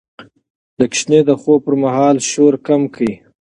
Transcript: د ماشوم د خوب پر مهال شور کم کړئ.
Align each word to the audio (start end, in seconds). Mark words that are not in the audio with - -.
د 0.79 0.81
ماشوم 0.81 1.11
د 1.27 1.31
خوب 1.41 1.59
پر 1.65 1.73
مهال 1.83 2.17
شور 2.31 2.53
کم 2.67 2.81
کړئ. 2.93 3.13